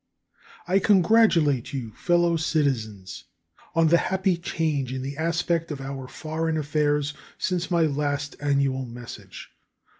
I 0.67 0.79
congratulate 0.79 1.73
you, 1.73 1.91
fellow 1.93 2.35
citizens, 2.35 3.25
on 3.75 3.89
the 3.89 3.99
happy 3.99 4.35
change 4.35 4.91
in 4.91 5.03
the 5.03 5.15
aspect 5.15 5.69
of 5.69 5.79
our 5.79 6.07
foreign 6.07 6.57
affairs 6.57 7.13
since 7.37 7.69
my 7.69 7.83
last 7.83 8.35
annual 8.39 8.87
message. 8.87 9.51